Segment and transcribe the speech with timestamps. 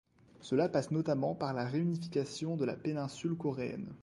[0.39, 3.93] Cela passe notamment par la réunification de la Péninsule coréenne.